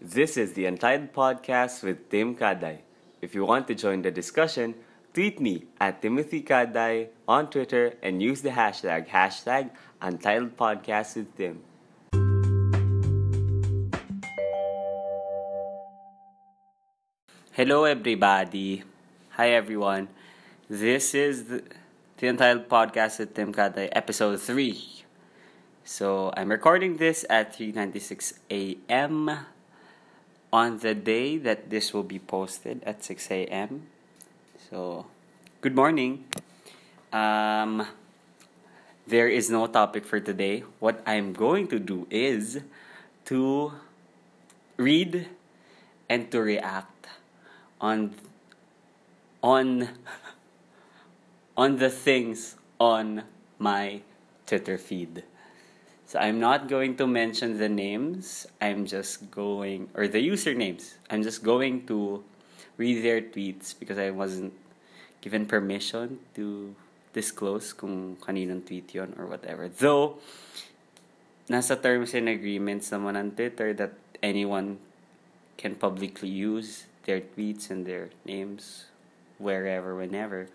[0.00, 2.80] This is the Untitled Podcast with Tim Kaday.
[3.22, 4.74] If you want to join the discussion,
[5.14, 9.70] tweet me at Timothy Kaday on Twitter and use the hashtag hashtag
[10.02, 11.62] Untitled Podcast with Tim.
[17.52, 18.84] Hello, everybody.
[19.30, 20.08] Hi, everyone.
[20.68, 21.64] This is the,
[22.18, 25.04] the Untitled Podcast with Tim Kaday, episode 3.
[25.84, 29.46] So, I'm recording this at 3.96 a.m.
[30.52, 33.86] on the day that this will be posted at 6 a.m.
[34.70, 35.06] So,
[35.60, 36.24] good morning.
[37.12, 37.86] Um,
[39.06, 40.64] there is no topic for today.
[40.80, 42.60] What I'm going to do is
[43.26, 43.72] to
[44.76, 45.28] read
[46.08, 47.06] and to react
[47.80, 48.14] on
[49.42, 49.88] on
[51.56, 53.22] on the things on
[53.58, 54.00] my
[54.46, 55.24] Twitter feed.
[56.06, 58.46] So I'm not going to mention the names.
[58.62, 60.94] I'm just going or the usernames.
[61.10, 62.22] I'm just going to
[62.78, 64.54] read their tweets because I wasn't
[65.20, 66.78] given permission to
[67.10, 69.66] disclose kung kaninong tweet yon or whatever.
[69.66, 70.22] Though
[71.50, 74.78] nasa terms and agreements naman on Twitter that anyone
[75.58, 78.86] can publicly use their tweets and their names
[79.42, 80.46] wherever, whenever,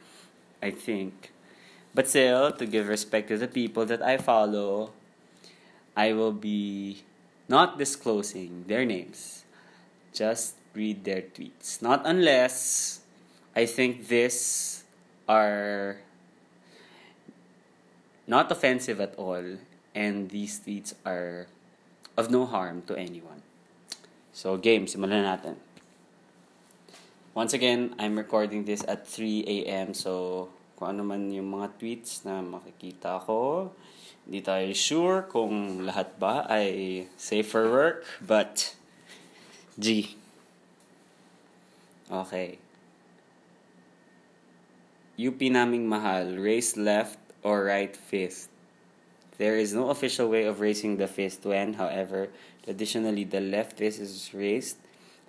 [0.64, 1.36] I think.
[1.92, 4.96] But still, to give respect to the people that I follow,
[5.96, 7.04] I will be
[7.48, 9.44] not disclosing their names.
[10.14, 11.82] Just read their tweets.
[11.82, 13.02] Not unless
[13.56, 14.84] I think this
[15.28, 16.00] are
[18.28, 19.60] not offensive at all
[19.96, 21.48] and these tweets are
[22.18, 23.44] of no harm to anyone.
[24.32, 25.60] So, game, simulan natin.
[27.36, 29.92] Once again, I'm recording this at 3 a.m.
[29.96, 33.72] So, kung ano man yung mga tweets na makikita ko,
[34.26, 38.06] hindi tayo sure kung lahat ba ay safe for work.
[38.22, 38.76] But,
[39.80, 40.16] G.
[42.12, 42.60] Okay.
[45.22, 48.50] UP naming mahal, raise left or right fist.
[49.38, 52.30] There is no official way of raising the fist when, however,
[52.68, 54.78] additionally the left fist is raised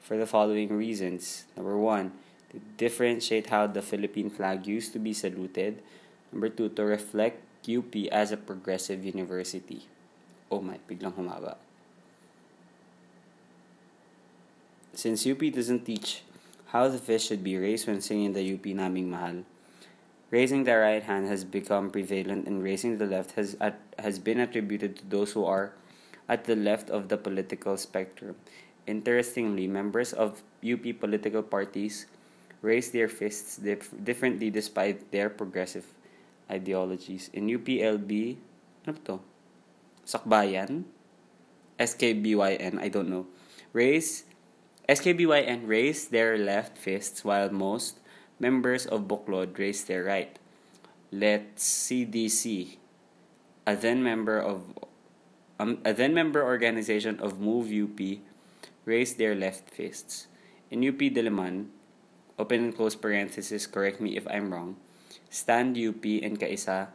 [0.00, 1.44] for the following reasons.
[1.56, 2.12] Number one,
[2.50, 5.81] to differentiate how the Philippine flag used to be saluted.
[6.33, 9.87] Number two, to reflect UP as a progressive university.
[10.50, 11.56] Oh my, biglang humaba.
[14.95, 16.23] Since UP doesn't teach
[16.75, 19.45] how the fist should be raised when singing the UP Naming Mahal,
[20.31, 24.41] raising the right hand has become prevalent and raising the left has, at, has been
[24.41, 25.73] attributed to those who are
[26.29, 28.37] at the left of the political spectrum.
[28.87, 32.06] Interestingly, members of UP political parties
[32.62, 35.87] raise their fists dif- differently despite their progressive
[36.53, 37.33] ideologies.
[37.33, 38.37] In UPLB,
[38.85, 39.17] ano to?
[40.05, 40.85] Sakbayan?
[41.81, 43.27] SKBYN, I don't know.
[43.73, 44.29] Raise,
[44.89, 47.99] SKBYN raise their left fists while most
[48.39, 50.37] members of Buklod raise their right.
[51.11, 52.77] Let CDC,
[53.67, 54.69] a then member of
[55.62, 58.01] um, a then member organization of Move UP,
[58.85, 60.27] raise their left fists.
[60.71, 61.71] In UP Diliman,
[62.39, 64.77] open and close parenthesis, correct me if I'm wrong,
[65.31, 66.89] Stand UP and Kaisa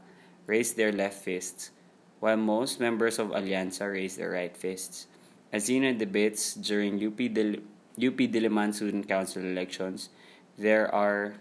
[0.46, 1.72] raise their left fists,
[2.20, 5.08] while most members of Alianza raise their right fists.
[5.52, 7.64] As seen in debates during UP, Dil-
[7.98, 10.10] UP Diliman Student Council elections,
[10.58, 11.36] there are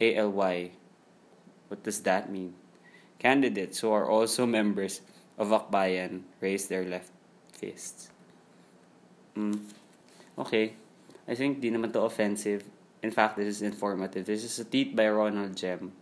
[0.00, 0.72] ALY.
[1.68, 2.54] What does that mean?
[3.18, 5.00] Candidates who are also members
[5.38, 7.12] of Akbayan raise their left
[7.52, 8.10] fists.
[9.36, 9.60] Mm.
[10.38, 10.74] Okay.
[11.28, 12.64] I think di naman to offensive.
[13.02, 14.26] In fact, this is informative.
[14.26, 15.92] This is a tweet by Ronald Gem.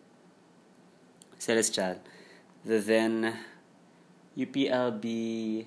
[1.39, 2.03] Celestial.
[2.65, 3.37] The then
[4.37, 5.67] UPLB...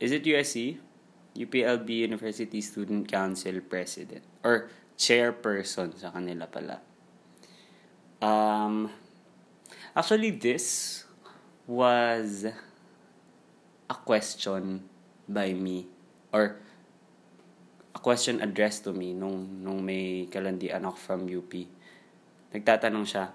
[0.00, 0.78] Is it USC?
[1.36, 4.22] UPLB University Student Council President.
[4.42, 6.78] Or chairperson sa kanila pala.
[8.22, 8.90] Um,
[9.94, 11.04] actually, this
[11.66, 12.46] was
[13.90, 14.82] a question
[15.28, 15.86] by me.
[16.32, 16.58] Or
[18.04, 21.48] question addressed to me nung, nung may kalandian ako from UP.
[22.52, 23.32] Nagtatanong siya,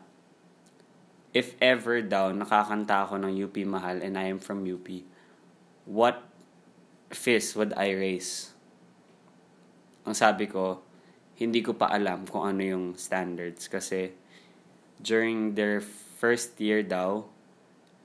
[1.34, 4.86] if ever daw nakakanta ako ng UP Mahal and I am from UP,
[5.90, 6.22] what
[7.10, 8.54] fist would I raise?
[10.06, 10.86] Ang sabi ko,
[11.42, 14.14] hindi ko pa alam kung ano yung standards kasi
[15.02, 15.82] during their
[16.22, 17.26] first year daw,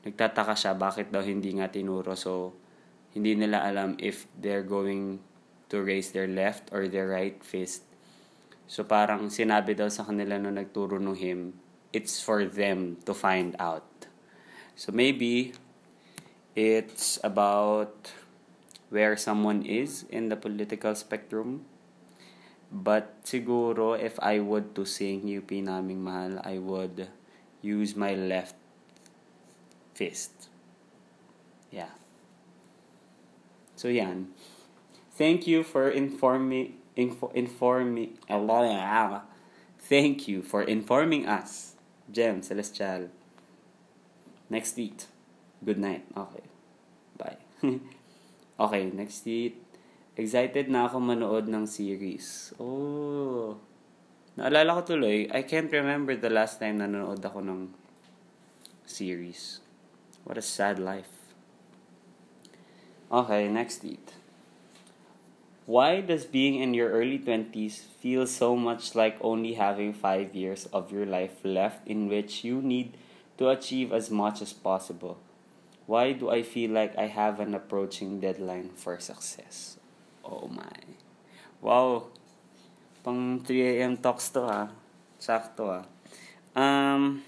[0.09, 2.17] nagtataka siya bakit daw hindi nga tinuro.
[2.17, 2.57] So,
[3.13, 5.21] hindi nila alam if they're going
[5.75, 7.83] to raise their left or their right fist.
[8.71, 11.59] So parang sinabi daw sa kanila nung nagturo ng him,
[11.91, 14.07] it's for them to find out.
[14.79, 15.59] So maybe
[16.55, 18.15] it's about
[18.95, 21.67] where someone is in the political spectrum.
[22.71, 27.11] But siguro if I would to sing UP naming mahal, I would
[27.63, 28.55] use my left
[29.99, 30.51] fist.
[31.75, 31.91] Yeah.
[33.75, 34.31] So yan.
[35.15, 38.19] Thank you for informing info, informing
[39.79, 41.77] Thank you for informing us.
[42.11, 43.09] Gem Celestial.
[44.51, 45.07] Next tweet.
[45.65, 46.05] Good night.
[46.17, 46.45] Okay.
[47.17, 47.39] Bye.
[48.61, 49.63] okay, next tweet.
[50.19, 52.51] Excited na ako manood ng series.
[52.59, 53.59] Oh.
[54.35, 57.71] Naalala ko tuloy, I can't remember the last time na nanood ako ng
[58.83, 59.63] series.
[60.27, 61.31] What a sad life.
[63.15, 64.24] Okay, next tweet.
[65.67, 70.69] Why does being in your early 20s feel so much like only having 5 years
[70.77, 72.99] of your life left in which you need
[73.39, 75.17] to achieve as much as possible?
[75.87, 79.79] Why do I feel like I have an approaching deadline for success?
[80.23, 80.77] Oh my.
[81.63, 82.13] Wow.
[83.03, 83.97] Pang 3 a.m.
[83.97, 84.69] talks to ha.
[85.17, 85.81] Sakto ha.
[86.53, 87.25] Um,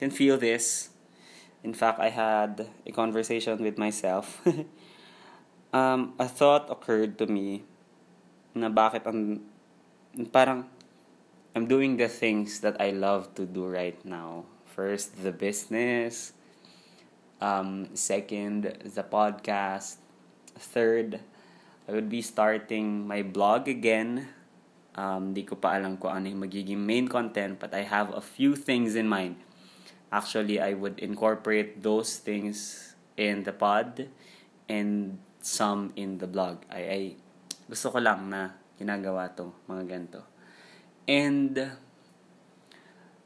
[0.00, 0.88] can feel this.
[1.62, 4.40] In fact, I had a conversation with myself.
[5.72, 7.64] um, a thought occurred to me
[8.52, 9.40] na bakit ang
[10.28, 10.68] parang
[11.52, 14.48] I'm doing the things that I love to do right now.
[14.64, 16.32] First, the business.
[17.44, 20.00] Um, second, the podcast.
[20.56, 21.20] Third,
[21.88, 24.32] I would be starting my blog again.
[24.96, 28.24] Um, di ko pa alam kung ano yung magiging main content, but I have a
[28.24, 29.36] few things in mind.
[30.08, 34.08] Actually, I would incorporate those things in the pod
[34.68, 36.62] and some in the blog.
[36.70, 37.00] I, I
[37.66, 40.22] gusto ko lang na ginagawa to, mga ganito.
[41.04, 41.76] And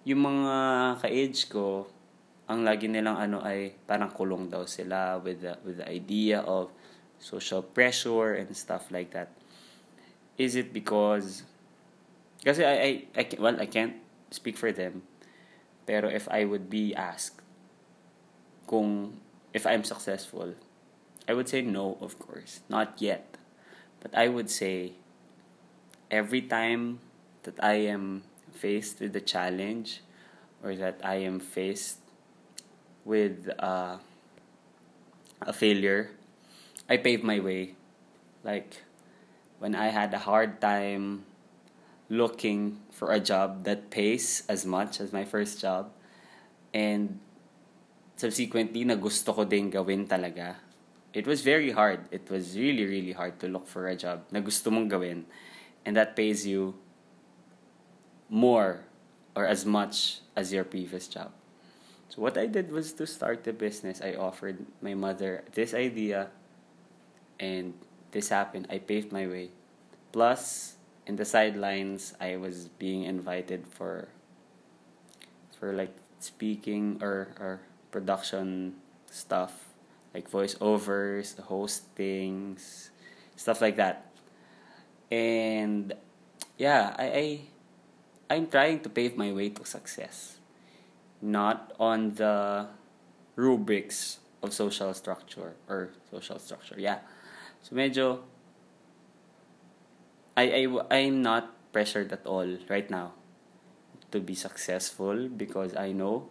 [0.03, 0.57] yung mga
[1.05, 1.87] ka-age ko,
[2.49, 6.73] ang lagi nilang ano ay parang kulong daw sila with the, with the idea of
[7.19, 9.29] social pressure and stuff like that.
[10.41, 11.43] Is it because
[12.45, 13.99] kasi I I, I well I can't
[14.31, 15.03] speak for them
[15.89, 17.41] pero if I would be asked
[18.67, 19.17] kung
[19.55, 20.59] if I'm successful,
[21.28, 22.61] I would say no, of course.
[22.69, 23.37] Not yet.
[24.00, 24.93] But I would say
[26.11, 27.00] every time
[27.43, 30.02] that I am faced with a challenge
[30.62, 31.99] or that I am faced
[33.05, 33.99] with uh,
[35.43, 36.11] a failure,
[36.88, 37.75] I pave my way.
[38.44, 38.82] Like
[39.58, 41.25] when I had a hard time
[42.08, 45.90] looking for a job that pays as much as my first job.
[46.72, 47.19] And
[48.17, 50.66] subsequently, na gusto ko din gawin talaga.
[51.17, 52.13] It was very hard.
[52.13, 55.25] It was really, really hard to look for a job na gusto mong gawin.
[55.89, 56.77] And that pays you
[58.29, 58.85] more
[59.33, 61.33] or as much as your previous job.
[62.13, 64.05] So what I did was to start the business.
[64.05, 66.29] I offered my mother this idea
[67.41, 67.73] and
[68.13, 68.69] this happened.
[68.69, 69.57] I paved my way.
[70.13, 70.77] Plus,
[71.09, 74.13] in the sidelines I was being invited for
[75.57, 78.77] for like speaking or or production
[79.09, 79.66] stuff
[80.17, 82.89] like voiceovers, hostings,
[83.37, 84.09] stuff like that.
[85.13, 85.93] And
[86.57, 87.27] yeah, I, I
[88.33, 90.41] I'm trying to pave my way to success.
[91.21, 92.73] Not on the
[93.37, 96.81] rubrics of social structure or social structure.
[96.81, 97.05] Yeah.
[97.61, 98.25] So medyo
[100.32, 103.13] I, I, I'm not pressured at all right now
[104.13, 106.29] to be successful because I know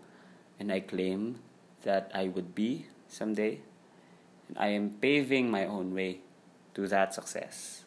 [0.59, 1.37] and I claim
[1.85, 3.61] that I would be someday.
[4.47, 6.19] And I am paving my own way
[6.73, 7.85] to that success.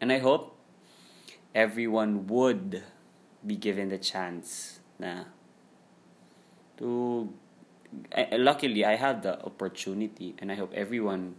[0.00, 0.56] And I hope
[1.54, 2.82] everyone would
[3.46, 5.24] be given the chance na
[6.76, 7.32] to
[8.32, 11.36] luckily I have the opportunity and I hope everyone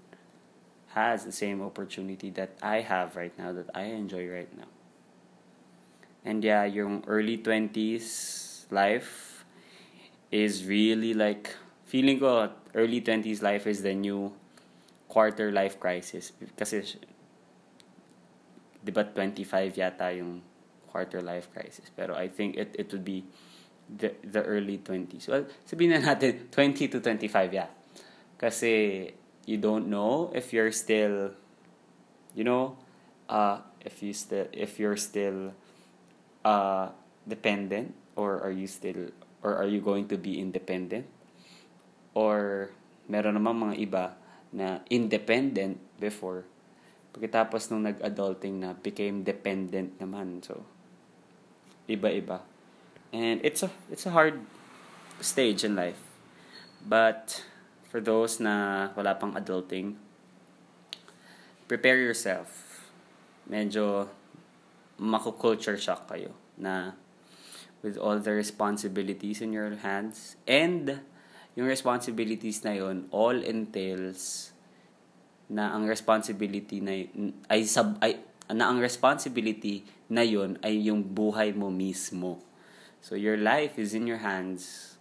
[0.93, 4.67] has the same opportunity that I have right now, that I enjoy right now.
[6.25, 9.45] And yeah, yung early 20s life
[10.31, 14.33] is really like, feeling ko early 20s life is the new
[15.09, 16.31] quarter life crisis.
[16.53, 16.85] Kasi,
[18.79, 20.39] di ba 25 yata yung
[20.87, 21.89] quarter life crisis.
[21.91, 23.25] Pero I think it, it would be
[23.89, 25.27] the, the early 20s.
[25.27, 27.73] Well, sabihin na natin 20 to 25, yeah.
[28.37, 29.11] Kasi
[29.49, 31.33] you don't know if you're still
[32.37, 32.77] you know
[33.33, 35.57] uh if you still if you're still
[36.45, 36.93] uh
[37.25, 39.09] dependent or are you still
[39.41, 41.09] or are you going to be independent
[42.13, 42.69] or
[43.09, 44.05] meron naman mga iba
[44.53, 46.45] na independent before.
[47.13, 50.41] Pagkatapos nung nag-adulting na became dependent naman.
[50.45, 50.65] So
[51.89, 52.45] iba-iba.
[53.09, 54.45] And it's a it's a hard
[55.21, 55.99] stage in life.
[56.85, 57.41] But
[57.89, 59.97] for those na wala pang adulting,
[61.65, 62.85] prepare yourself.
[63.49, 64.13] Medyo
[65.01, 66.93] mako-culture shock kayo na
[67.81, 70.99] with all the responsibilities in your hands and
[71.59, 74.55] yung responsibilities na yon all entails
[75.51, 77.03] na ang responsibility na
[77.51, 82.39] ay sub ay na ang responsibility na yon ay yung buhay mo mismo.
[83.03, 84.95] So your life is in your hands.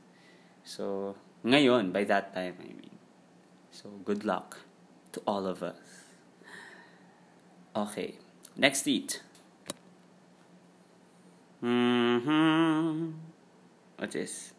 [0.67, 1.15] So
[1.47, 2.99] ngayon by that time I mean.
[3.71, 4.59] So good luck
[5.15, 5.79] to all of us.
[7.79, 8.19] Okay.
[8.59, 9.23] Next eat.
[11.63, 13.15] Mm-hmm.
[14.03, 14.51] What is?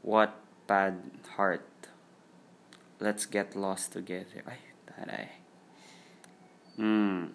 [0.00, 1.00] What bad
[1.36, 1.66] heart?
[3.00, 4.42] Let's get lost together.
[4.46, 5.28] Ay, taray.
[6.76, 7.34] Hmm.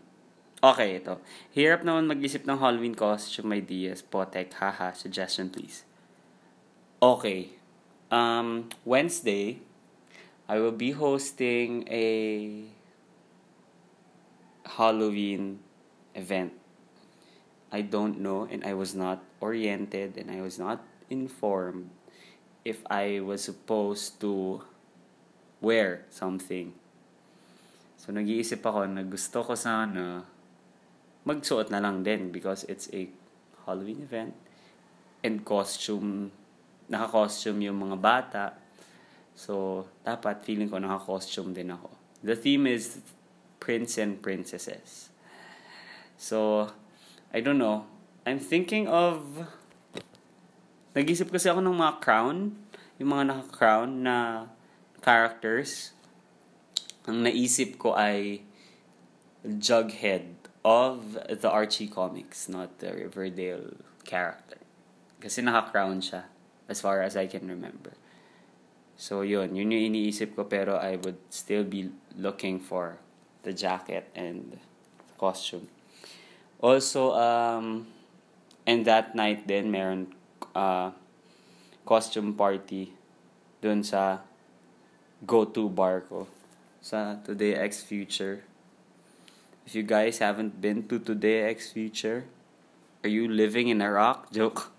[0.60, 1.24] Okay, ito.
[1.56, 4.04] Hirap naman mag-isip ng Halloween costume ideas.
[4.04, 4.92] Potek, haha.
[4.92, 5.88] Suggestion, please.
[7.00, 7.56] Okay.
[8.12, 9.64] Um, Wednesday,
[10.50, 12.08] I will be hosting a
[14.66, 15.64] Halloween
[16.16, 16.54] event.
[17.72, 21.90] I don't know and I was not oriented and I was not informed
[22.70, 24.62] if I was supposed to
[25.58, 26.78] wear something.
[27.98, 30.22] So nag-iisip ako na gusto ko sana
[31.26, 33.10] magsuot na lang din because it's a
[33.66, 34.38] Halloween event
[35.26, 36.32] and costume
[36.90, 38.46] naka-costume yung mga bata.
[39.38, 41.94] So, dapat feeling ko naka-costume din ako.
[42.26, 43.00] The theme is
[43.62, 45.14] Prince and Princesses.
[46.18, 46.68] So,
[47.32, 47.86] I don't know.
[48.26, 49.48] I'm thinking of...
[50.98, 52.58] Nag-isip kasi ako ng mga crown.
[52.98, 54.50] Yung mga naka-crown na
[55.06, 55.94] characters.
[57.06, 58.42] Ang naisip ko ay
[59.46, 64.60] Jughead of the Archie comics, not the Riverdale character.
[65.22, 66.28] Kasi naka-crown siya,
[66.68, 67.96] as far as I can remember.
[69.00, 69.56] So, yun.
[69.56, 71.88] Yun yung iniisip ko, pero I would still be
[72.20, 73.00] looking for
[73.48, 74.60] the jacket and
[75.16, 75.72] costume.
[76.60, 77.88] Also, um,
[78.68, 80.19] and that night din, meron
[80.56, 80.92] uh,
[81.86, 82.94] costume party
[83.62, 84.20] dun sa
[85.26, 86.28] go-to bar ko
[86.80, 88.44] sa Today X Future.
[89.68, 92.26] If you guys haven't been to Today X Future,
[93.04, 94.32] are you living in a rock?
[94.36, 94.72] Joke.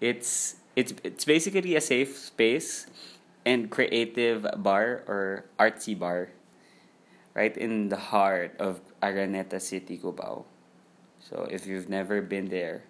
[0.00, 2.86] It's it's it's basically a safe space
[3.44, 6.34] and creative bar or artsy bar
[7.36, 10.44] right in the heart of Araneta City, Cubao.
[11.20, 12.82] So if you've never been there,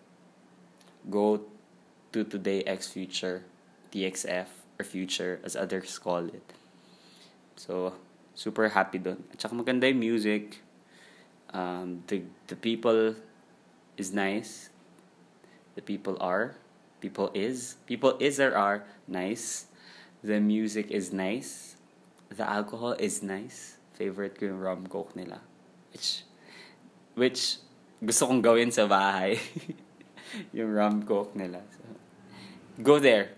[1.10, 1.42] go
[2.16, 3.44] to Today X Future,
[3.92, 4.48] TXF,
[4.80, 6.56] or Future as others call it.
[7.60, 7.92] So,
[8.32, 9.20] super happy doon.
[9.36, 10.64] At saka maganda yung music.
[11.52, 13.20] Um, the, the people
[14.00, 14.72] is nice.
[15.76, 16.56] The people are.
[17.04, 17.76] People is.
[17.84, 19.68] People is or are nice.
[20.24, 21.76] The music is nice.
[22.32, 23.76] The alcohol is nice.
[23.92, 25.44] Favorite ko yung rum coke nila.
[25.92, 26.24] Which,
[27.12, 27.60] which
[28.00, 29.36] gusto kong gawin sa bahay.
[30.56, 31.60] yung rum coke nila.
[31.72, 32.05] So,
[32.82, 33.30] go there.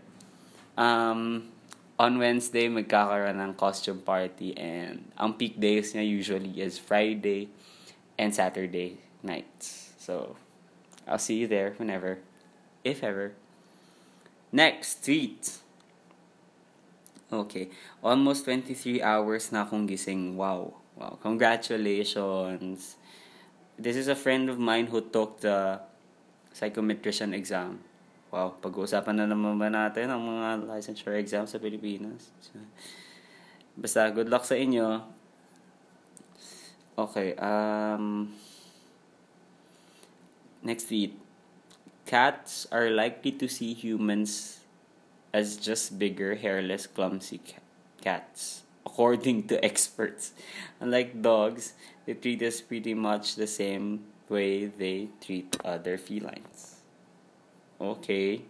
[0.76, 1.50] Um,
[1.99, 7.50] on Wednesday, magkakaroon ng costume party and ang peak days niya usually is Friday
[8.14, 9.95] and Saturday nights.
[9.99, 10.37] So,
[11.07, 12.18] I'll see you there whenever,
[12.85, 13.35] if ever.
[14.52, 15.59] Next, tweet.
[17.28, 17.68] Okay.
[18.00, 20.38] Almost 23 hours na akong gising.
[20.38, 20.80] Wow.
[20.97, 21.18] Wow.
[21.21, 22.97] Congratulations.
[23.78, 25.80] This is a friend of mine who took the
[26.54, 27.85] psychometrician exam.
[28.28, 32.28] Wow, pag-uusapan na naman ba natin ang mga licensure exams sa Pilipinas?
[33.73, 35.00] Basta, good luck sa inyo.
[36.99, 38.28] Okay, um...
[40.61, 41.16] Next tweet.
[42.04, 44.61] Cats are likely to see humans
[45.32, 47.40] as just bigger, hairless, clumsy
[48.00, 50.32] cats, according to experts.
[50.80, 51.73] Unlike dogs,
[52.04, 56.77] they treat us pretty much the same way they treat other felines.
[57.80, 58.42] Okay.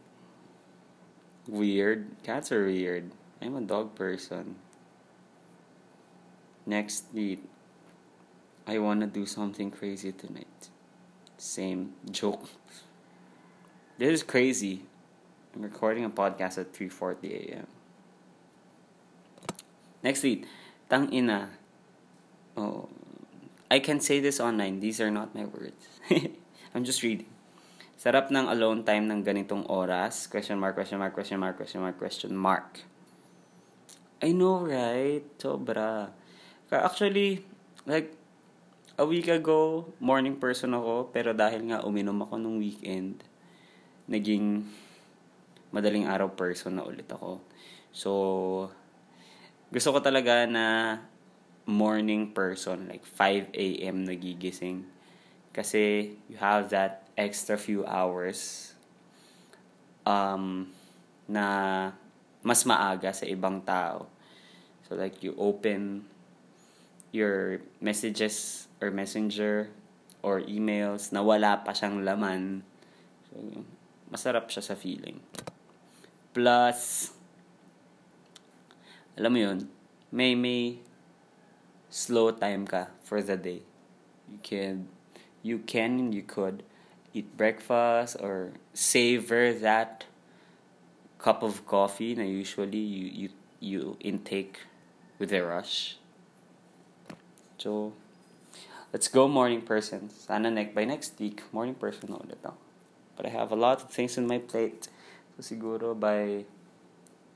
[1.47, 2.09] Weird.
[2.23, 3.13] Cats are weird.
[3.41, 4.57] I'm a dog person.
[6.65, 7.45] Next tweet.
[8.67, 10.69] I wanna do something crazy tonight.
[11.37, 12.49] Same joke.
[13.97, 14.85] This is crazy.
[15.55, 17.67] I'm recording a podcast at 3:40 a.m.
[20.03, 20.47] Next tweet.
[20.89, 21.51] Tang ina.
[22.57, 22.89] Oh,
[23.71, 24.81] I can say this online.
[24.81, 25.89] These are not my words.
[26.75, 27.27] I'm just reading.
[27.99, 30.31] Sarap ng alone time ng ganitong oras.
[30.31, 32.87] Question mark, question mark, question mark, question mark, question mark.
[34.23, 35.27] I know, right?
[35.35, 36.15] Sobra.
[36.71, 37.43] Actually,
[37.91, 38.15] like,
[38.95, 43.27] a week ago, morning person ako, pero dahil nga uminom ako nung weekend,
[44.07, 44.63] naging
[45.75, 47.43] madaling araw person na ulit ako.
[47.91, 48.11] So,
[49.75, 50.99] gusto ko talaga na
[51.67, 54.07] morning person, like 5 a.m.
[54.07, 54.87] nagigising.
[55.51, 58.71] Kasi you have that extra few hours
[60.07, 60.71] um,
[61.27, 61.91] na
[62.47, 64.07] mas maaga sa ibang tao.
[64.87, 66.07] So like you open
[67.11, 69.69] your messages or messenger
[70.23, 72.63] or emails na wala pa siyang laman.
[73.29, 73.65] So,
[74.09, 75.21] masarap siya sa feeling.
[76.33, 77.11] Plus,
[79.19, 79.59] alam mo yun,
[80.15, 80.79] may may
[81.89, 83.65] slow time ka for the day.
[84.29, 84.75] You can,
[85.41, 86.65] you can and you could
[87.19, 90.07] eat breakfast or savor that
[91.19, 94.63] cup of coffee na usually you you you intake
[95.19, 95.99] with a rush.
[97.59, 97.93] So,
[98.95, 100.11] let's go morning person.
[100.15, 102.55] Sana next, by next week, morning person na ulit ako.
[103.19, 104.87] But I have a lot of things on my plate.
[105.35, 106.47] So, siguro by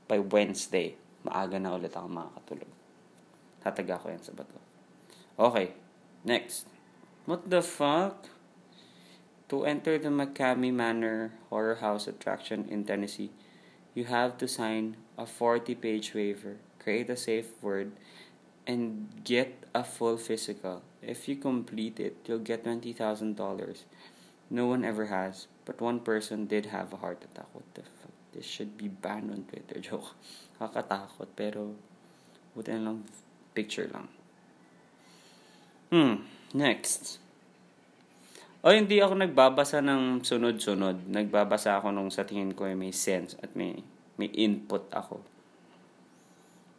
[0.07, 0.95] by Wednesday,
[1.27, 2.71] maaga na ulit ako makakatulog.
[3.59, 4.59] Tataga ko yan sa bato.
[5.35, 5.75] Okay,
[6.23, 6.71] next.
[7.27, 8.32] What the fuck?
[9.53, 13.29] To enter the McCamey Manor Horror House attraction in Tennessee,
[13.93, 17.91] you have to sign a 40-page waiver, create a safe word,
[18.65, 20.81] and get a full physical.
[21.03, 23.37] If you complete it, you'll get $20,000.
[24.49, 27.45] No one ever has, but one person did have a heart attack.
[27.53, 28.17] What the fuck?
[28.33, 29.79] This should be banned on Twitter.
[29.87, 30.17] Joke.
[30.59, 31.75] Kakatakot, pero
[32.57, 33.05] buti lang
[33.53, 34.09] picture lang.
[35.93, 36.25] Hmm,
[36.57, 37.21] next.
[38.63, 41.11] O oh, hindi ako nagbabasa ng sunod-sunod.
[41.11, 43.83] Nagbabasa ako nung sa tingin ko ay may sense at may
[44.15, 45.19] may input ako.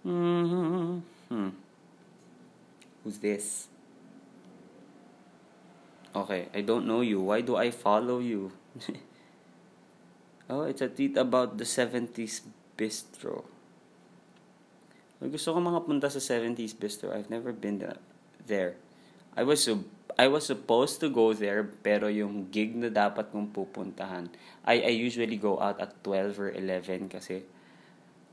[0.09, 1.05] Mm-hmm.
[1.29, 1.53] Hmm.
[3.05, 3.69] Who's this?
[6.17, 7.21] Okay, I don't know you.
[7.21, 8.55] Why do I follow you?
[10.49, 12.49] oh, it's a tweet about the 70s
[12.79, 13.45] bistro.
[15.21, 17.13] Gusto ko mga punta sa 70s bistro.
[17.13, 17.83] I've never been
[18.47, 18.79] there.
[19.35, 19.67] I was
[20.15, 24.31] I was supposed to go there pero yung gig na dapat kong pupuntahan
[24.63, 27.43] I, I usually go out at 12 or 11 kasi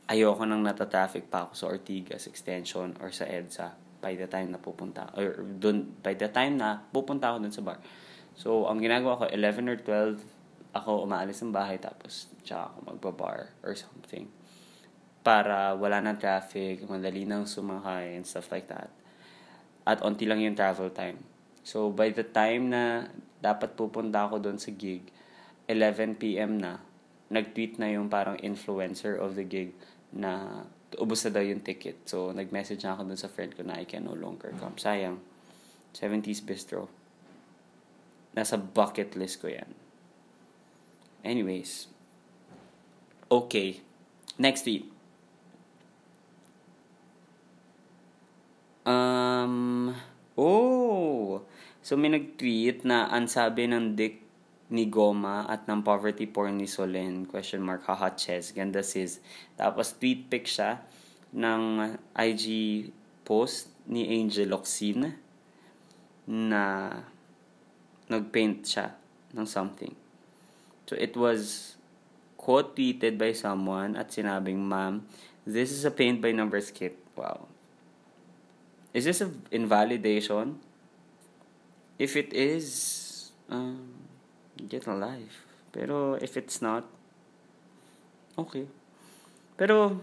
[0.05, 4.61] ayoko nang nata-traffic pa ako sa Ortigas extension or sa EDSA by the time na
[4.61, 7.77] pupunta or dun, by the time na pupunta ako dun sa bar.
[8.37, 10.21] So ang ginagawa ko 11 or 12
[10.77, 14.29] ako umaalis ng bahay tapos tsaka ako magbabar or something
[15.21, 18.89] para wala na traffic madali nang sumakay and stuff like that
[19.87, 23.05] at onti lang yung travel time So, by the time na
[23.41, 25.05] dapat pupunta ako doon sa gig,
[25.69, 26.81] 11pm na,
[27.31, 29.71] nag-tweet na yung parang influencer of the gig
[30.11, 30.65] na
[30.97, 32.03] ubos na daw yung ticket.
[32.09, 34.75] So, nag-message na ako doon sa friend ko na I can no longer come.
[34.75, 35.21] Sayang.
[35.93, 36.89] 70s Bistro.
[38.33, 39.69] Nasa bucket list ko yan.
[41.21, 41.87] Anyways.
[43.29, 43.79] Okay.
[44.41, 44.89] Next tweet.
[48.81, 49.93] Um,
[50.35, 50.81] oh!
[51.91, 54.23] So may nag-tweet na ang sabi ng dick
[54.71, 59.19] ni Goma at ng poverty porn ni Solen, question mark, haha, chess, ganda sis.
[59.59, 60.79] Tapos tweet pic siya
[61.35, 62.87] ng IG
[63.27, 65.19] post ni Angel Oxin
[66.31, 66.95] na
[68.07, 68.95] nagpaint siya
[69.35, 69.91] ng something.
[70.87, 71.75] So it was
[72.39, 75.03] quote tweeted by someone at sinabing, Ma'am,
[75.43, 76.95] this is a paint by numbers kit.
[77.19, 77.51] Wow.
[78.95, 80.70] Is this a invalidation?
[82.01, 84.09] If it is, um,
[84.57, 85.45] get a life.
[85.69, 86.89] Pero if it's not,
[88.33, 88.65] okay.
[89.53, 90.01] Pero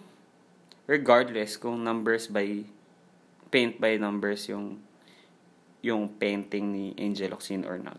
[0.87, 2.63] regardless kung numbers by
[3.51, 4.79] paint by numbers yung
[5.83, 7.99] yung painting ni Angel Oxin or not.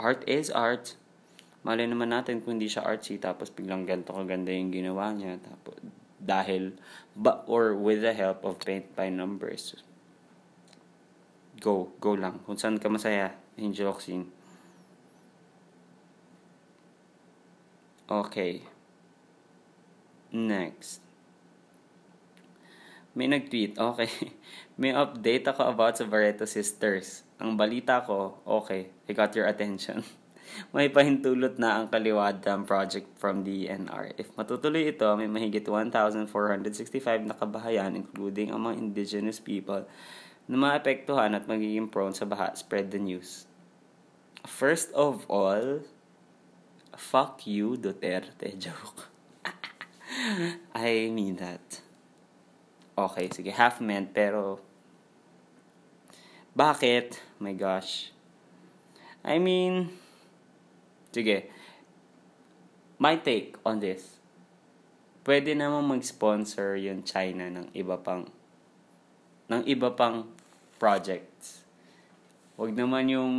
[0.00, 0.96] Art is art.
[1.60, 5.76] Mali naman natin kung hindi siya artsy tapos biglang ganito kaganda yung ginawa niya tapos
[6.16, 6.72] dahil
[7.12, 9.76] but or with the help of paint by numbers
[11.60, 12.40] go, go lang.
[12.44, 14.28] Kung saan ka masaya, Angel Oxing.
[18.06, 18.62] Okay.
[20.30, 21.02] Next.
[23.16, 24.12] May nag-tweet, okay.
[24.80, 27.24] May update ako about sa Barreto Sisters.
[27.40, 30.04] Ang balita ko, okay, I got your attention.
[30.74, 34.14] may pahintulot na ang Kaliwadam project from the NR.
[34.20, 36.28] If matutuloy ito, may mahigit 1,465
[37.26, 39.88] na kabahayan, including ang mga indigenous people,
[40.46, 43.46] na maapektuhan at magiging prone sa baha, spread the news.
[44.46, 45.82] First of all,
[46.94, 48.54] fuck you, Duterte.
[48.62, 49.10] Joke.
[50.74, 51.82] I mean that.
[52.96, 54.62] Okay, sige, half meant, pero
[56.56, 57.20] bakit?
[57.36, 58.14] My gosh.
[59.26, 59.90] I mean,
[61.12, 61.50] sige,
[62.96, 64.22] my take on this,
[65.26, 68.30] pwede naman mag-sponsor yung China ng iba pang
[69.50, 70.30] ng iba pang
[70.76, 71.64] projects.
[72.56, 73.34] Huwag naman yung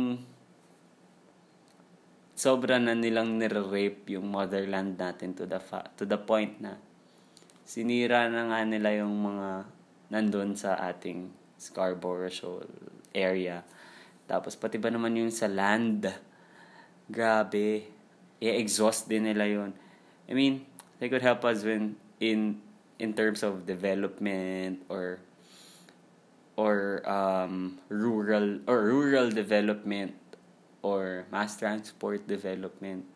[2.38, 6.78] sobra na nilang nire-rape yung motherland natin to the fa- to the point na
[7.66, 9.66] sinira na nga nila yung mga
[10.14, 12.70] nandun sa ating Scarborough Shoal
[13.10, 13.66] area.
[14.30, 16.06] Tapos pati ba naman yung sa land,
[17.10, 17.90] grabe,
[18.38, 19.74] i-exhaust din nila yun.
[20.30, 20.62] I mean,
[21.02, 22.62] they could help us when in
[23.02, 25.18] in terms of development or
[26.58, 30.18] or um, rural or rural development
[30.82, 33.06] or mass transport development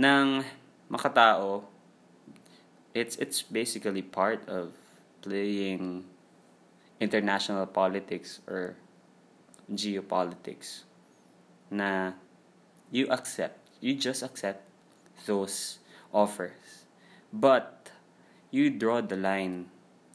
[0.00, 0.40] ng
[0.88, 1.68] makatao
[2.96, 4.72] it's it's basically part of
[5.20, 6.08] playing
[7.04, 8.80] international politics or
[9.68, 10.88] geopolitics
[11.68, 12.16] na
[12.88, 14.64] you accept you just accept
[15.26, 15.78] those
[16.12, 16.86] offers.
[17.32, 17.90] But
[18.50, 19.70] you draw the line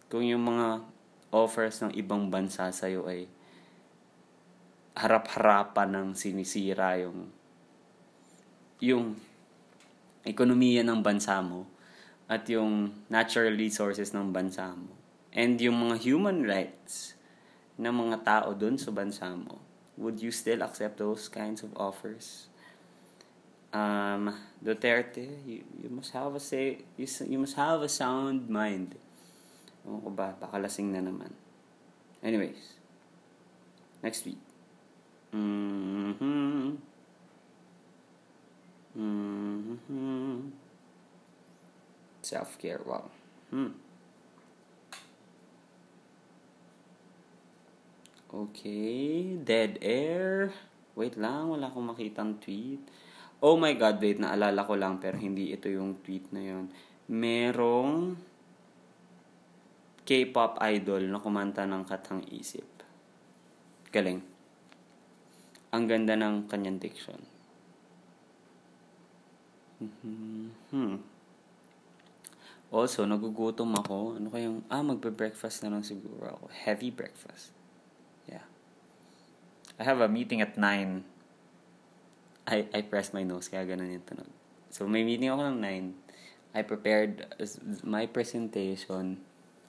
[0.10, 0.95] kung yung mga
[1.34, 3.30] offers ng ibang bansa sa'yo ay
[4.96, 7.28] harap-harapan ng sinisira yung
[8.80, 9.16] yung
[10.24, 11.68] ekonomiya ng bansa mo
[12.26, 14.92] at yung natural resources ng bansa mo.
[15.36, 17.14] And yung mga human rights
[17.76, 19.66] ng mga tao dun sa bansa mo
[19.98, 22.48] would you still accept those kinds of offers?
[23.74, 24.32] Um
[24.64, 28.96] Duterte you, you must have a say you, you must have a sound mind
[29.86, 31.30] Ewan ko ba, pakalasing na naman.
[32.26, 32.82] Anyways,
[34.02, 34.42] next week.
[35.30, 36.82] Mm-hmm.
[38.98, 40.34] Mm-hmm.
[42.26, 43.06] Self-care, wow.
[43.54, 43.78] Hmm.
[48.36, 50.50] Okay, dead air.
[50.98, 52.82] Wait lang, wala akong makitang tweet.
[53.40, 56.66] Oh my God, wait, naalala ko lang pero hindi ito yung tweet na yon.
[57.06, 58.18] Merong
[60.06, 62.70] K-pop idol na kumanta ng Katang Isip.
[63.90, 64.22] Galing.
[65.74, 67.18] Ang ganda ng kanyang diction.
[70.70, 71.02] Hmm.
[72.70, 74.22] Also, nagugutom ako.
[74.22, 76.54] Ano kayang, ah, magbe-breakfast na lang siguro ako.
[76.54, 77.50] Heavy breakfast.
[78.30, 78.46] Yeah.
[79.82, 81.02] I have a meeting at 9.
[82.46, 84.30] I, I pressed my nose, kaya ganun yung tunog.
[84.70, 86.54] So, may meeting ako ng 9.
[86.56, 87.26] I prepared
[87.82, 89.20] my presentation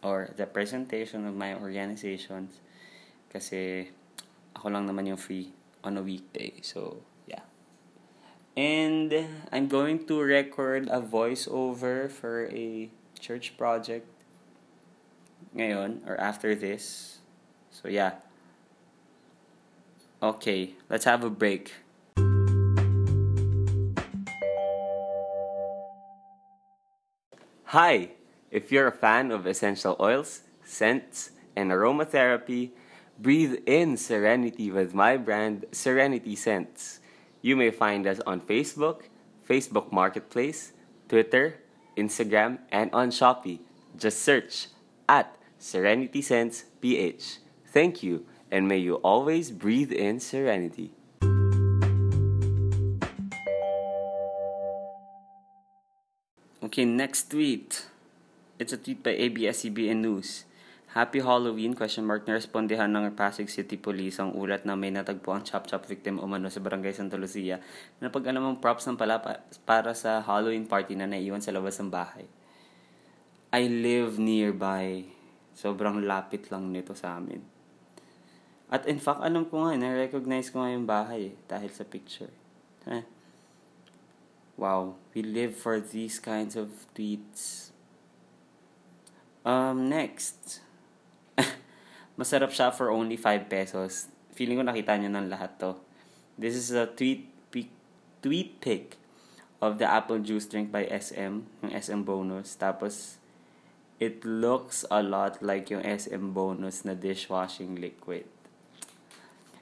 [0.06, 2.62] or the presentation of my organizations
[3.26, 3.90] kasi
[4.54, 5.50] ako lang naman yung free
[5.82, 6.54] on a weekday.
[6.62, 7.42] So, yeah.
[8.54, 9.10] And
[9.50, 12.88] I'm going to record a voiceover for a
[13.18, 14.06] church project
[15.58, 17.18] ngayon or after this.
[17.74, 18.22] So, yeah.
[20.22, 21.74] Okay, let's have a break.
[27.74, 28.16] Hi!
[28.50, 32.70] If you're a fan of essential oils, scents, and aromatherapy,
[33.18, 37.00] breathe in serenity with my brand, Serenity Scents.
[37.42, 39.10] You may find us on Facebook,
[39.48, 40.72] Facebook Marketplace,
[41.08, 41.58] Twitter,
[41.96, 43.60] Instagram, and on Shopee.
[43.98, 44.68] Just search
[45.08, 47.38] at Serenity Scents PH.
[47.72, 50.92] Thank you, and may you always breathe in serenity.
[56.62, 57.86] Okay, next tweet.
[58.56, 60.48] It's a tweet by ABS-CBN News.
[60.96, 61.76] Happy Halloween?
[61.76, 62.24] Question mark.
[62.24, 66.64] Narespondehan ng Pasig City Police ang ulat na may natagpo ang chop-chop victim umano sa
[66.64, 67.60] barangay Santa Lucia
[68.00, 69.20] na pag anumang props ng pala
[69.68, 72.24] para sa Halloween party na naiwan sa labas ng bahay.
[73.52, 75.04] I live nearby.
[75.52, 77.44] Sobrang lapit lang nito sa amin.
[78.72, 82.32] At in fact, alam ko nga, na-recognize ko nga yung bahay eh, dahil sa picture.
[82.88, 83.04] Eh.
[84.56, 87.75] Wow, we live for these kinds of tweets.
[89.46, 90.58] Um, next.
[92.18, 94.10] Masarap siya for only 5 pesos.
[94.34, 95.78] Feeling ko nakita niyo ng lahat to.
[96.34, 97.70] This is a tweet pic,
[98.26, 98.98] tweet pic
[99.62, 102.58] of the apple juice drink by SM, yung SM bonus.
[102.58, 103.22] Tapos,
[104.02, 108.26] it looks a lot like yung SM bonus na dishwashing liquid.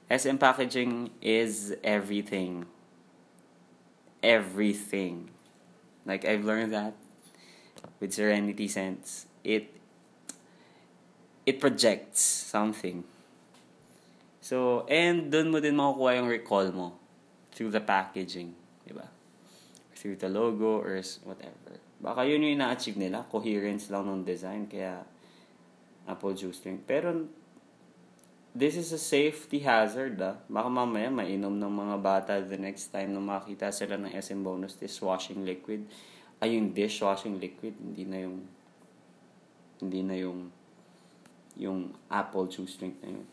[0.09, 2.65] SM packaging is everything.
[4.25, 5.29] Everything.
[6.09, 6.97] Like, I've learned that
[8.01, 9.29] with Serenity Sense.
[9.45, 9.69] It
[11.45, 13.05] it projects something.
[14.41, 16.97] So, and doon mo din makukuha yung recall mo
[17.53, 18.53] through the packaging,
[18.85, 19.09] di ba?
[19.97, 21.81] Through the logo or whatever.
[21.97, 25.01] Baka yun yung ina-achieve nila, coherence lang ng design, kaya
[26.05, 26.85] apple juice drink.
[26.85, 27.25] Pero,
[28.53, 30.37] this is a safety hazard, ah.
[30.45, 34.77] Baka mamaya mainom ng mga bata the next time na makita sila ng SM bonus
[34.77, 35.89] dishwashing liquid.
[36.37, 38.45] Ay, yung dishwashing liquid, hindi na yung
[39.81, 40.51] hindi na yung
[41.55, 43.27] Yung apple juice drink na yun.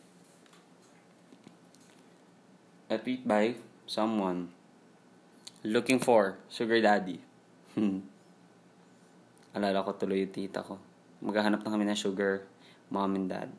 [2.87, 3.51] A tweet by
[3.83, 4.47] someone
[5.67, 7.19] looking for sugar daddy.
[9.59, 10.79] Alala ko tuloy yung tita ko.
[11.19, 12.47] Maghahanap na kami ng sugar
[12.87, 13.51] mom and dad.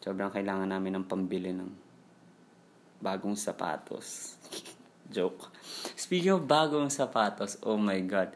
[0.00, 1.68] Sobrang kailangan namin ng pambili ng
[2.96, 4.40] bagong sapatos.
[5.12, 5.52] Joke.
[6.00, 8.32] Speaking of bagong sapatos, oh my God.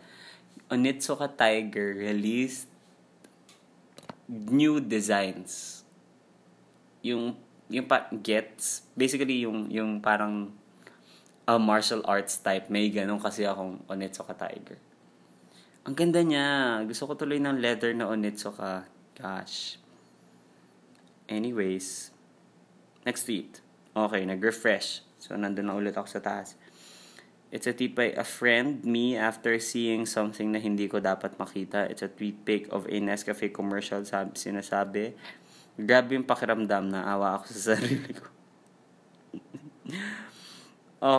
[0.68, 2.68] Onitsuka Tiger released
[4.28, 5.82] new designs.
[7.02, 10.54] Yung yung pa gets basically yung yung parang
[11.46, 14.78] a martial arts type may ganun kasi akong Onitsuka Tiger.
[15.86, 16.82] Ang ganda niya.
[16.82, 18.90] Gusto ko tuloy ng leather na Onitsuka.
[19.14, 19.78] Gosh.
[21.30, 22.10] Anyways,
[23.06, 23.62] next tweet.
[23.94, 25.06] Okay, nag-refresh.
[25.22, 26.58] So, nandun na ulit ako sa taas.
[27.54, 31.86] It's a tweet by a friend, me, after seeing something na hindi ko dapat makita.
[31.86, 35.14] It's a tweet pic of a Nescafe commercial, sabi, sinasabi.
[35.78, 38.26] Grabe yung pakiramdam na awa ako sa sarili ko.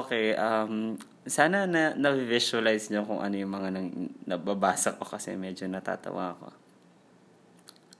[0.04, 3.90] okay, um, sana na, na-visualize nyo kung ano yung mga nang,
[4.28, 6.48] nababasa ko kasi medyo natatawa ako.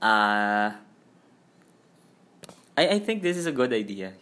[0.04, 0.12] Ah...
[0.12, 0.88] Uh,
[2.78, 4.14] I, I think this is a good idea.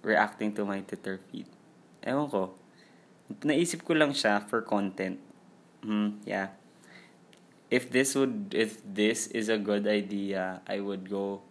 [0.00, 1.44] Reacting to my Twitter feed.
[2.00, 2.56] Ewan ko
[3.42, 5.18] naisip ko lang siya for content.
[5.82, 6.52] Hmm, yeah.
[7.70, 11.46] If this would if this is a good idea, I would go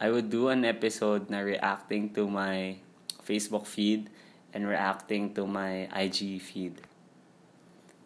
[0.00, 2.80] I would do an episode na reacting to my
[3.20, 4.08] Facebook feed
[4.56, 6.80] and reacting to my IG feed.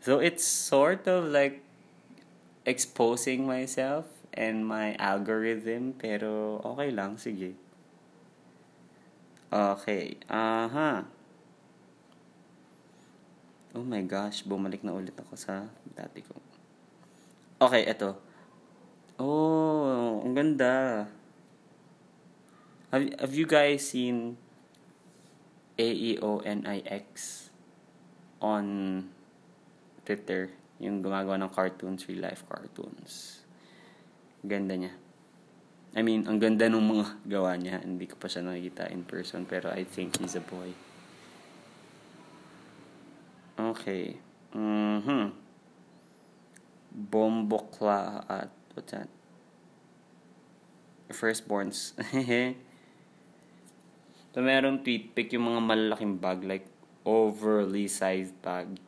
[0.02, 1.62] So it's sort of like
[2.66, 7.54] exposing myself and my algorithm pero okay lang sige.
[9.54, 10.18] Okay.
[10.26, 10.66] Aha.
[10.66, 11.13] Uh-huh.
[13.74, 15.66] Oh my gosh, bumalik na ulit ako sa
[15.98, 16.38] dati ko.
[17.58, 18.14] Okay, eto.
[19.18, 21.06] Oh, ang ganda.
[22.94, 24.38] Have, have you guys seen
[25.74, 27.06] AEONIX
[28.38, 28.66] on
[30.06, 30.54] Twitter?
[30.78, 33.42] Yung gumagawa ng cartoons, real life cartoons.
[34.46, 34.94] Ganda niya.
[35.98, 37.82] I mean, ang ganda ng mga gawa niya.
[37.82, 40.93] Hindi ko pa siya nakikita in person, pero I think he's a boy.
[43.54, 44.18] Okay.
[44.50, 45.30] Mm-hmm.
[46.94, 49.06] Bombokla at what's that?
[51.14, 51.94] Firstborns.
[54.34, 56.66] so, merong tweet pic yung mga malalaking bag, like
[57.06, 58.82] overly sized bag.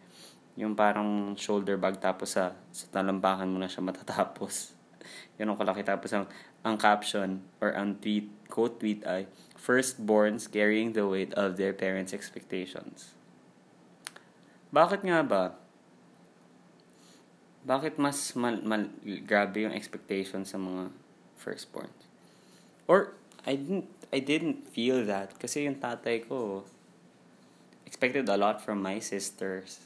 [0.58, 4.74] Yung parang shoulder bag tapos sa, sa talampakan mo na siya matatapos.
[5.38, 5.86] Yun ang kalaki.
[5.86, 6.26] Tapos ang,
[6.66, 12.14] ang caption or ang tweet, quote tweet ay, Firstborns carrying the weight of their parents'
[12.14, 13.14] expectations.
[14.76, 15.56] Bakit nga ba?
[17.64, 18.92] Bakit mas mal, mal,
[19.24, 20.92] grabe yung expectation sa mga
[21.40, 21.88] firstborn?
[22.84, 23.16] Or,
[23.48, 26.68] I didn't, I didn't feel that kasi yung tatay ko
[27.88, 29.80] expected a lot from my sisters.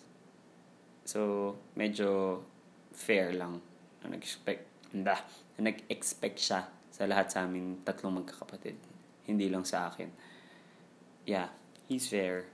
[1.06, 2.42] So, medyo
[2.90, 3.62] fair lang
[4.02, 5.14] na nag-expect, na
[5.54, 8.74] nag-expect siya sa lahat sa amin tatlong magkakapatid.
[9.22, 10.10] Hindi lang sa akin.
[11.30, 11.54] Yeah,
[11.86, 12.50] he's fair.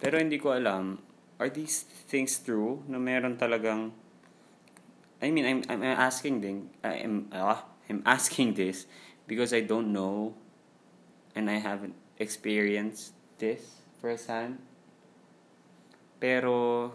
[0.00, 1.11] Pero hindi ko alam,
[1.42, 3.90] are these things true na meron talagang
[5.18, 7.58] I mean I'm I'm asking din I'm uh,
[7.90, 8.86] I'm asking this
[9.26, 10.38] because I don't know
[11.34, 14.62] and I haven't experienced this firsthand.
[16.22, 16.94] Pero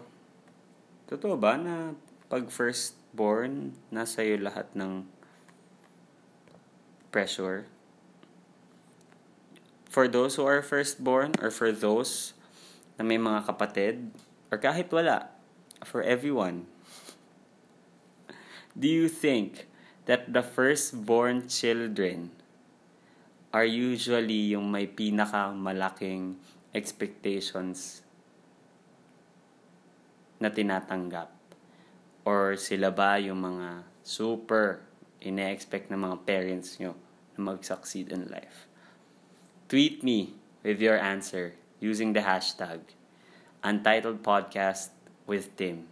[1.04, 1.92] totoo ba na
[2.32, 5.04] pag first born nasa iyo lahat ng
[7.12, 7.68] pressure?
[9.88, 12.32] For those who are firstborn or for those
[12.96, 14.08] na may mga kapatid
[14.48, 15.28] or kahit wala,
[15.84, 16.66] for everyone.
[18.78, 19.66] Do you think
[20.06, 22.32] that the firstborn children
[23.52, 26.40] are usually yung may pinakamalaking
[26.72, 28.02] expectations
[30.38, 31.32] na tinatanggap?
[32.28, 34.84] Or sila ba yung mga super
[35.24, 36.94] ine-expect ng mga parents nyo
[37.36, 38.68] na mag-succeed in life?
[39.68, 42.80] Tweet me with your answer using the hashtag
[43.62, 44.94] Untitled Podcast
[45.26, 45.90] with Tim.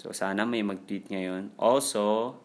[0.00, 1.52] So, sana may mag-tweet ngayon.
[1.60, 2.36] Also,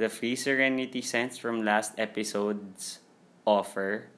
[0.00, 3.04] the free Serenity Sense from last episode's
[3.44, 4.08] offer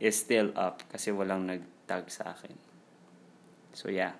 [0.00, 2.56] is still up kasi walang nag-tag sa akin.
[3.76, 4.16] So, yeah.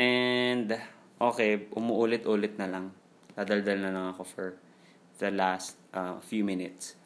[0.00, 0.72] And,
[1.20, 2.96] okay, umuulit-ulit na lang.
[3.36, 4.48] Dadaldal na lang ako for
[5.20, 6.96] the last uh, few minutes.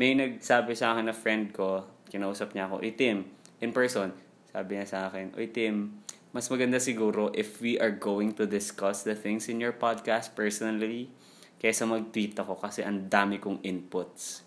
[0.00, 3.28] May nagsabi sa akin na friend ko, kinausap niya ako, eh Tim,
[3.60, 4.16] in person,
[4.56, 6.00] sabi niya sa akin, Uy Tim,
[6.32, 11.12] mas maganda siguro if we are going to discuss the things in your podcast personally
[11.60, 14.40] kaysa mag-tweet ako kasi ang dami kong inputs.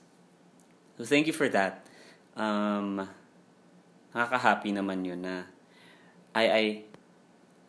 [0.97, 1.85] So, thank you for that.
[2.33, 3.05] Um,
[4.17, 5.45] nakaka-happy naman yun na
[6.33, 6.65] I, I,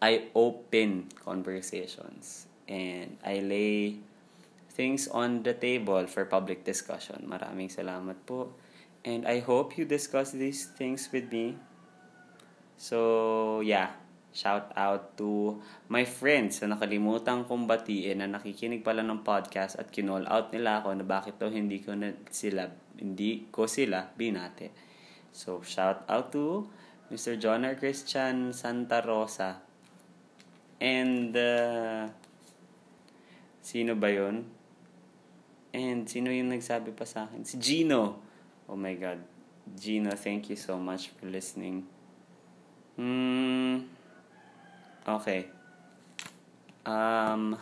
[0.00, 4.00] I open conversations and I lay
[4.72, 7.28] things on the table for public discussion.
[7.28, 8.56] Maraming salamat po.
[9.04, 11.60] And I hope you discuss these things with me.
[12.80, 13.92] So, yeah.
[14.30, 15.58] Shout out to
[15.90, 20.80] my friends na nakalimutan kong batiin na nakikinig pala ng podcast at kinall out nila
[20.80, 24.70] ako na bakit daw hindi ko na sila, hindi ko sila binate.
[25.34, 26.70] So, shout out to
[27.10, 27.36] Mr.
[27.42, 27.74] John R.
[27.74, 29.58] Christian Santa Rosa.
[30.78, 32.06] And, uh,
[33.60, 34.46] sino ba yon?
[35.74, 37.42] And, sino yung nagsabi pa sa akin?
[37.42, 38.22] Si Gino.
[38.70, 39.20] Oh my God.
[39.74, 41.99] Gino, thank you so much for listening.
[42.96, 43.86] Hmm...
[45.06, 45.48] Okay.
[46.86, 47.58] Um,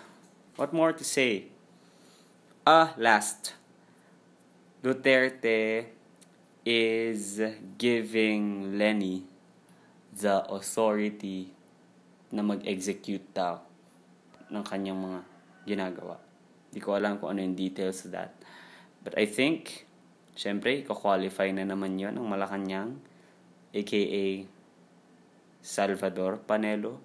[0.56, 1.48] what more to say?
[2.66, 3.54] Ah, last.
[4.82, 5.86] Duterte
[6.66, 7.40] is
[7.78, 9.24] giving Lenny
[10.12, 11.48] the authority
[12.28, 13.62] na mag-execute daw
[14.52, 15.20] ng kanyang mga
[15.64, 16.20] ginagawa.
[16.68, 18.36] Hindi ko alam kung ano yung details of that.
[19.00, 19.88] But I think,
[20.36, 23.00] syempre, iko-qualify na naman yon ng Malacanang,
[23.72, 24.44] aka
[25.60, 27.02] Salvador Panelo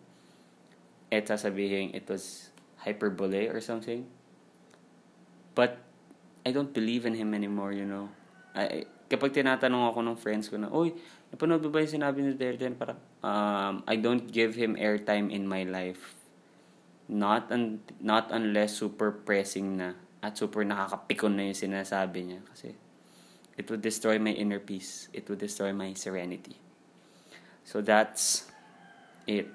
[1.13, 2.49] at sasabihin it was
[2.81, 4.05] hyperbole or something.
[5.53, 5.77] But
[6.45, 8.09] I don't believe in him anymore, you know.
[8.57, 10.97] I, kapag tinatanong ako ng friends ko na, Uy,
[11.29, 12.65] napanood ba ba yung sinabi ni Duterte?
[12.73, 16.17] Parang, um, I don't give him airtime in my life.
[17.05, 22.41] Not, un- not unless super pressing na at super nakakapikon na yung sinasabi niya.
[22.47, 22.73] Kasi
[23.59, 25.07] it would destroy my inner peace.
[25.13, 26.62] It would destroy my serenity.
[27.63, 28.47] So that's
[29.28, 29.47] it.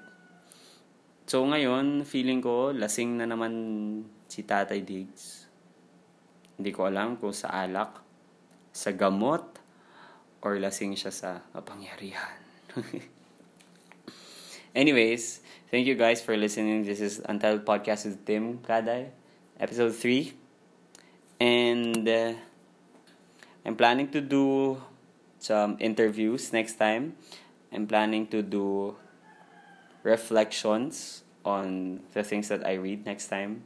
[1.28, 3.52] So ngayon, feeling ko, lasing na naman
[4.28, 5.44] si Tatay Diggs.
[6.56, 8.00] Hindi ko alam kung sa alak,
[8.72, 9.44] sa gamot,
[10.40, 12.40] or lasing siya sa kapangyarihan.
[14.78, 16.88] Anyways, thank you guys for listening.
[16.88, 19.12] This is Untitled Podcast with Tim Kaday,
[19.60, 20.32] episode 3.
[21.40, 22.32] And uh,
[23.64, 24.80] I'm planning to do
[25.38, 27.16] some interviews next time.
[27.72, 28.96] I'm planning to do
[30.02, 33.64] reflections on the things that I read next time.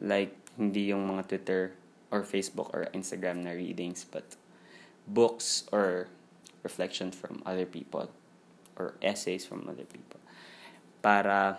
[0.00, 1.72] Like, hindi yung mga Twitter
[2.10, 4.36] or Facebook or Instagram na readings, but
[5.06, 6.08] books or
[6.62, 8.10] reflections from other people
[8.76, 10.20] or essays from other people.
[11.02, 11.58] Para,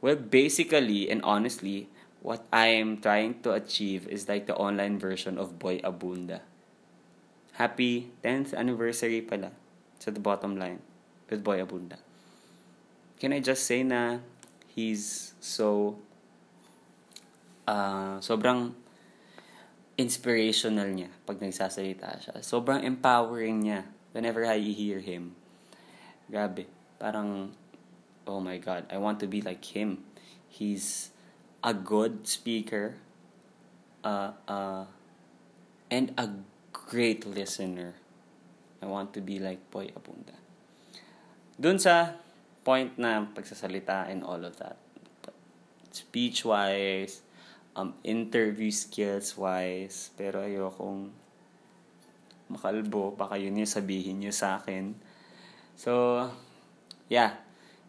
[0.00, 1.88] well, basically and honestly,
[2.20, 6.40] what I am trying to achieve is like the online version of Boy Abunda.
[7.60, 9.52] Happy 10th anniversary pala
[10.02, 10.82] to the bottom line
[11.30, 11.98] with Boy Abunda
[13.22, 14.18] can I just say na
[14.74, 15.94] he's so
[17.70, 18.74] uh, sobrang
[19.94, 22.42] inspirational niya pag nagsasalita siya.
[22.42, 25.38] Sobrang empowering niya whenever I hear him.
[26.26, 26.66] Grabe.
[26.98, 27.54] Parang,
[28.26, 30.02] oh my God, I want to be like him.
[30.50, 31.14] He's
[31.62, 32.98] a good speaker
[34.02, 34.90] uh, uh,
[35.94, 36.42] and a
[36.74, 38.01] great listener.
[38.82, 40.34] I want to be like Boy Abunda.
[41.54, 42.18] Dun sa
[42.66, 44.76] point na pagsasalita and all of that.
[45.94, 47.22] Speech-wise,
[47.78, 51.14] um, interview skills-wise, pero ayokong
[52.50, 54.98] makalbo, baka yun yung sabihin nyo sa akin.
[55.78, 56.26] So,
[57.06, 57.38] yeah.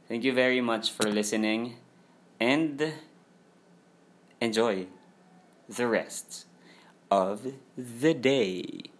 [0.07, 1.79] Thank you very much for listening
[2.39, 2.93] and
[4.41, 4.87] enjoy
[5.69, 6.45] the rest
[7.09, 8.92] of the day.